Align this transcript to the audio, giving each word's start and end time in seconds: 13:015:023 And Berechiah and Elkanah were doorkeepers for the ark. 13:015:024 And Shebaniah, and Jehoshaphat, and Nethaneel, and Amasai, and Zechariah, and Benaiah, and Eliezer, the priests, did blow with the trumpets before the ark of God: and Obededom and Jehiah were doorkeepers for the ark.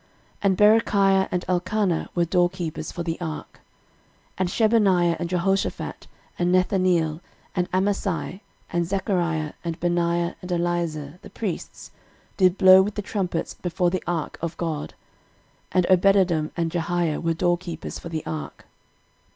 13:015:023 0.01 0.09
And 0.41 0.57
Berechiah 0.57 1.27
and 1.29 1.45
Elkanah 1.47 2.09
were 2.15 2.25
doorkeepers 2.25 2.91
for 2.91 3.03
the 3.03 3.21
ark. 3.21 3.59
13:015:024 4.39 4.39
And 4.39 4.49
Shebaniah, 4.49 5.17
and 5.19 5.29
Jehoshaphat, 5.29 6.07
and 6.39 6.51
Nethaneel, 6.51 7.21
and 7.55 7.69
Amasai, 7.71 8.41
and 8.73 8.87
Zechariah, 8.87 9.53
and 9.63 9.79
Benaiah, 9.79 10.33
and 10.41 10.51
Eliezer, 10.51 11.19
the 11.21 11.29
priests, 11.29 11.91
did 12.35 12.57
blow 12.57 12.81
with 12.81 12.95
the 12.95 13.03
trumpets 13.03 13.53
before 13.53 13.91
the 13.91 14.03
ark 14.07 14.39
of 14.41 14.57
God: 14.57 14.95
and 15.71 15.85
Obededom 15.87 16.49
and 16.57 16.71
Jehiah 16.71 17.21
were 17.21 17.35
doorkeepers 17.35 17.99
for 17.99 18.09
the 18.09 18.25
ark. 18.25 18.65